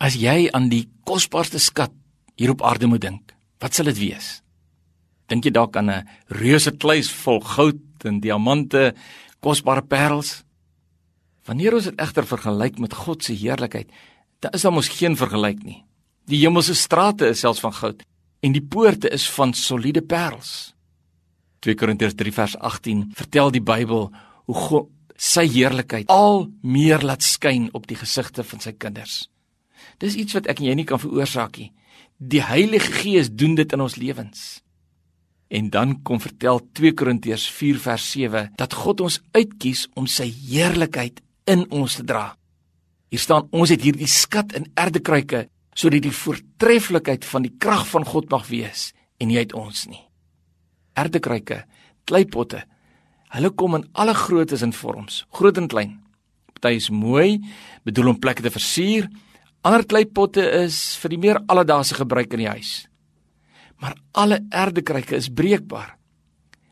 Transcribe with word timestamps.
As 0.00 0.16
jy 0.16 0.48
aan 0.56 0.70
die 0.72 0.86
kosbaarste 1.04 1.60
skat 1.60 1.92
hier 2.40 2.54
op 2.54 2.62
aarde 2.64 2.88
moet 2.88 3.02
dink, 3.04 3.34
wat 3.60 3.76
sal 3.76 3.90
dit 3.90 3.98
wees? 4.00 4.38
Dink 5.28 5.44
jy 5.44 5.52
dalk 5.52 5.76
aan 5.76 5.90
'n 5.90 6.08
reuse 6.40 6.72
kluis 6.72 7.10
vol 7.12 7.40
goud 7.40 8.04
en 8.04 8.20
diamante, 8.20 8.94
kosbare 9.40 9.82
parels? 9.82 10.42
Wanneer 11.44 11.74
ons 11.74 11.84
dit 11.84 12.00
egter 12.00 12.24
vergelyk 12.24 12.78
met 12.78 12.94
God 12.94 13.22
se 13.22 13.32
heerlikheid, 13.32 13.90
dan 14.40 14.52
is 14.52 14.62
daar 14.62 14.72
mos 14.72 14.88
geen 14.88 15.16
vergelyk 15.16 15.62
nie. 15.64 15.84
Die 16.26 16.40
hemelse 16.40 16.74
strate 16.74 17.28
is 17.28 17.40
selfs 17.40 17.60
van 17.60 17.72
goud 17.72 18.02
en 18.40 18.52
die 18.52 18.64
poorte 18.64 19.08
is 19.12 19.28
van 19.30 19.52
soliede 19.52 20.02
parels. 20.02 20.74
2 21.60 21.74
Korintiërs 21.74 22.14
3 22.14 22.32
vers 22.32 22.56
18 22.56 23.12
vertel 23.14 23.50
die 23.50 23.60
Bybel 23.60 24.10
hoe 24.46 24.54
God 24.54 24.88
sy 25.16 25.46
heerlikheid 25.46 26.08
al 26.08 26.48
meer 26.62 27.02
laat 27.04 27.22
skyn 27.22 27.68
op 27.72 27.86
die 27.86 27.96
gesigte 27.96 28.42
van 28.44 28.60
sy 28.60 28.72
kinders. 28.72 29.28
Dis 30.00 30.16
iets 30.16 30.36
wat 30.38 30.48
ek 30.48 30.62
en 30.62 30.70
jy 30.70 30.78
nie 30.80 30.88
kan 30.88 31.00
veroorsaak 31.00 31.60
nie. 31.60 31.70
Die 32.20 32.42
Heilige 32.44 32.92
Gees 33.00 33.30
doen 33.32 33.54
dit 33.58 33.72
in 33.72 33.84
ons 33.84 33.96
lewens. 34.00 34.60
En 35.50 35.70
dan 35.72 35.96
kom 36.06 36.20
vertel 36.22 36.60
2 36.78 36.94
Korintiërs 36.96 37.46
4 37.50 37.80
vers 37.84 38.10
7 38.12 38.50
dat 38.56 38.76
God 38.76 39.00
ons 39.04 39.20
uitkies 39.36 39.86
om 39.98 40.06
sy 40.08 40.28
heerlikheid 40.30 41.20
in 41.50 41.66
ons 41.74 41.96
te 41.98 42.04
dra. 42.06 42.30
Hier 43.10 43.22
staan 43.22 43.48
ons 43.50 43.72
het 43.72 43.82
hierdie 43.82 44.08
skat 44.08 44.54
in 44.56 44.68
erdekruike 44.78 45.48
sodat 45.74 46.04
die 46.04 46.14
voortreffelikheid 46.14 47.24
van 47.26 47.46
die 47.46 47.54
krag 47.62 47.86
van 47.90 48.06
God 48.06 48.30
mag 48.30 48.46
wees 48.50 48.90
en 49.20 49.30
nie 49.30 49.40
uit 49.40 49.54
ons 49.56 49.86
nie. 49.90 50.02
Erdekruike, 50.98 51.64
kleipotte, 52.08 52.62
hulle 53.34 53.50
kom 53.54 53.76
in 53.78 53.86
alle 53.92 54.14
groottes 54.14 54.62
en 54.66 54.74
vorms, 54.74 55.24
groot 55.34 55.58
en 55.58 55.68
klein. 55.70 55.98
Party 56.52 56.76
is 56.76 56.90
mooi, 56.92 57.40
bedoel 57.86 58.12
om 58.12 58.20
plekke 58.20 58.44
te 58.44 58.52
versier, 58.52 59.08
Ander 59.60 59.84
kleipotte 59.84 60.40
is 60.62 60.96
vir 61.02 61.12
die 61.12 61.20
meer 61.20 61.40
alledaagse 61.52 61.98
gebruik 61.98 62.32
in 62.32 62.44
die 62.44 62.48
huis. 62.48 62.72
Maar 63.80 63.98
alle 64.16 64.40
erdekruike 64.48 65.16
is 65.16 65.28
breekbaar. 65.28 65.96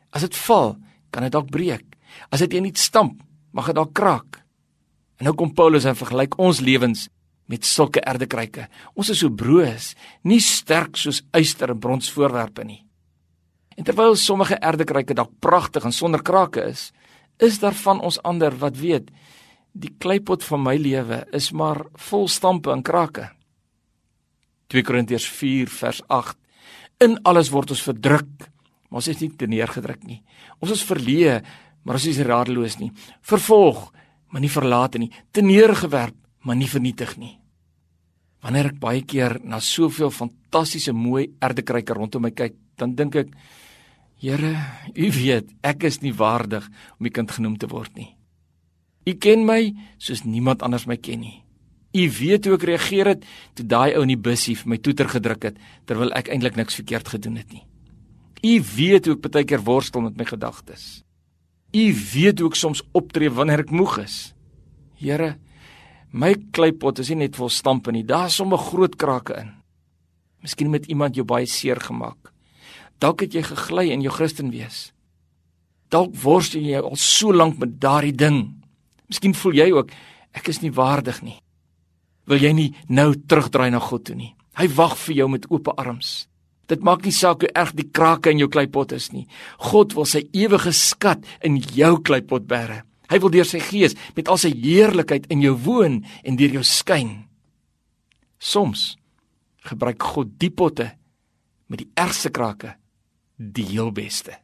As 0.09 0.25
dit 0.25 0.35
val, 0.47 0.75
kan 1.13 1.25
dit 1.25 1.33
dalk 1.33 1.51
breek. 1.53 1.85
As 2.33 2.41
dit 2.41 2.57
eendag 2.57 2.81
stamp, 2.81 3.21
mag 3.53 3.69
dit 3.69 3.77
dalk 3.77 3.93
kraak. 3.93 4.41
En 5.21 5.29
nou 5.29 5.35
kom 5.37 5.53
Paulus 5.53 5.85
en 5.85 5.97
vergelyk 5.97 6.37
ons 6.41 6.61
lewens 6.65 7.07
met 7.49 7.65
sulke 7.65 8.01
erdekruike. 8.05 8.67
Ons 8.97 9.09
is 9.13 9.21
so 9.21 9.29
broos, 9.29 9.93
nie 10.25 10.41
sterk 10.41 10.97
soos 10.97 11.21
yster 11.37 11.73
en 11.73 11.81
brons 11.81 12.09
voorwerpe 12.13 12.65
nie. 12.65 12.83
En 13.77 13.85
terwyl 13.85 14.17
sommige 14.17 14.57
erdekruike 14.57 15.17
dalk 15.17 15.33
pragtig 15.41 15.85
en 15.85 15.93
sonder 15.93 16.23
krake 16.25 16.65
is, 16.71 16.89
is 17.39 17.61
daar 17.61 17.77
van 17.85 18.01
ons 18.05 18.19
ander 18.27 18.53
wat 18.61 18.77
weet 18.81 19.13
die 19.79 19.93
kleipot 20.01 20.43
van 20.43 20.63
my 20.63 20.75
lewe 20.79 21.23
is 21.35 21.51
maar 21.55 21.85
vol 22.09 22.27
stampe 22.27 22.71
en 22.73 22.83
krake. 22.83 23.29
2 24.69 24.85
Korintiërs 24.85 25.25
4 25.39 25.71
vers 25.79 26.03
8 26.07 26.37
In 26.99 27.15
alles 27.23 27.47
word 27.47 27.71
ons 27.71 27.81
verdruk, 27.85 28.31
maar 28.89 28.99
ons 28.99 29.07
is 29.07 29.21
nie 29.21 29.29
teneergedruk 29.39 30.01
nie. 30.03 30.17
Ons 30.59 30.73
is 30.75 30.83
verleë, 30.83 31.37
maar 31.87 31.95
ons 31.95 32.07
is 32.11 32.19
radeloos 32.27 32.75
nie. 32.81 32.89
Vervolg, 33.23 33.85
maar 34.27 34.43
nie 34.43 34.51
verlate 34.51 34.99
nie. 34.99 35.07
Teneergewerp, 35.31 36.17
maar 36.43 36.59
nie 36.59 36.67
vernietig 36.67 37.15
nie. 37.15 37.37
Wanneer 38.43 38.73
ek 38.73 38.83
baie 38.83 39.05
keer 39.07 39.37
na 39.47 39.61
soveel 39.63 40.11
fantastiese 40.11 40.91
mooi 40.95 41.29
erdekruike 41.43 41.95
rondom 41.95 42.27
my 42.27 42.33
kyk, 42.35 42.59
dan 42.79 42.95
dink 42.99 43.15
ek 43.23 43.33
Here, 44.19 44.51
U 44.99 45.11
weet, 45.15 45.53
ek 45.63 45.85
is 45.87 46.01
nie 46.03 46.11
waardig 46.11 46.65
om 46.99 47.07
U 47.07 47.11
kind 47.15 47.31
genoem 47.31 47.53
te 47.55 47.69
word 47.71 47.93
nie. 47.95 48.09
U 49.09 49.13
ken 49.17 49.45
my 49.47 49.71
soos 49.97 50.25
niemand 50.27 50.61
anders 50.65 50.85
my 50.89 50.97
ken 51.01 51.23
nie. 51.23 51.39
U 51.97 52.05
weet 52.19 52.45
hoe 52.45 52.57
ek 52.59 52.65
reageer 52.69 53.09
het 53.15 53.25
toe 53.57 53.65
daai 53.65 53.95
ou 53.97 54.03
in 54.05 54.13
die 54.13 54.21
busie 54.29 54.53
vir 54.59 54.69
my 54.75 54.77
toeter 54.77 55.09
gedruk 55.09 55.47
het 55.49 55.61
terwyl 55.89 56.13
ek 56.17 56.29
eintlik 56.29 56.59
niks 56.59 56.77
verkeerd 56.77 57.09
gedoen 57.15 57.39
het 57.41 57.49
nie. 57.53 57.65
U 58.45 58.53
weet 58.75 59.09
hoe 59.09 59.15
ek 59.17 59.23
baie 59.25 59.47
keer 59.47 59.63
worstel 59.65 60.05
met 60.05 60.19
my 60.19 60.27
gedagtes. 60.29 61.01
U 61.73 61.85
weet 62.13 62.41
hoe 62.41 62.51
ek 62.51 62.59
soms 62.59 62.83
optree 62.97 63.31
wanneer 63.33 63.65
ek 63.65 63.73
moeg 63.73 63.97
is. 64.03 64.17
Here, 65.01 65.37
my 66.11 66.35
kleipot 66.53 67.01
is 67.01 67.09
nie 67.09 67.23
net 67.25 67.39
vol 67.39 67.49
stampe 67.49 67.93
nie, 67.95 68.05
daar's 68.05 68.37
sommer 68.37 68.61
groot 68.61 68.95
krake 68.99 69.37
in. 69.39 69.51
Miskien 70.45 70.69
met 70.71 70.87
iemand 70.87 71.17
jou 71.17 71.25
baie 71.27 71.49
seer 71.49 71.81
gemaak. 71.81 72.31
Dalk 72.99 73.25
het 73.25 73.33
jy 73.33 73.43
gegly 73.47 73.89
in 73.95 74.03
jou 74.05 74.13
Christen 74.13 74.53
wees. 74.53 74.89
Dalk 75.89 76.13
worstel 76.21 76.67
jy 76.67 76.79
al 76.83 76.99
so 76.99 77.33
lank 77.33 77.57
met 77.59 77.79
daardie 77.81 78.15
ding 78.15 78.58
Miskien 79.09 79.35
voel 79.35 79.57
jy 79.57 79.69
ook 79.73 79.93
ek 80.37 80.49
is 80.51 80.61
nie 80.61 80.73
waardig 80.73 81.21
nie. 81.25 81.39
Wil 82.29 82.43
jy 82.45 82.51
nie 82.53 82.69
nou 82.87 83.11
terugdraai 83.17 83.71
na 83.73 83.81
God 83.81 84.05
toe 84.09 84.15
nie? 84.15 84.35
Hy 84.59 84.67
wag 84.77 84.97
vir 85.01 85.21
jou 85.21 85.29
met 85.31 85.47
oop 85.49 85.71
arms. 85.77 86.27
Dit 86.69 86.83
maak 86.85 87.01
nie 87.05 87.15
saak 87.15 87.41
hoe 87.41 87.49
erg 87.57 87.71
die 87.73 87.87
krake 87.89 88.29
in 88.29 88.43
jou 88.43 88.49
kleipot 88.51 88.93
is 88.93 89.09
nie. 89.09 89.25
God 89.71 89.95
wil 89.97 90.05
sy 90.05 90.21
ewige 90.37 90.73
skat 90.75 91.25
in 91.45 91.57
jou 91.57 91.95
kleipot 92.05 92.45
bære. 92.45 92.83
Hy 93.09 93.17
wil 93.23 93.33
deur 93.33 93.47
sy 93.49 93.61
gees 93.63 93.95
met 94.13 94.29
al 94.29 94.37
sy 94.37 94.51
heerlikheid 94.53 95.25
in 95.33 95.41
jou 95.41 95.55
woon 95.65 96.03
en 96.21 96.37
deur 96.37 96.59
jou 96.59 96.65
skyn. 96.67 97.15
Soms 98.37 98.93
gebruik 99.65 100.05
God 100.13 100.37
die 100.37 100.51
potte 100.53 100.91
met 101.69 101.81
die 101.81 101.89
ergste 101.97 102.29
krake 102.33 102.75
die 103.39 103.65
heel 103.71 103.89
beste. 103.95 104.37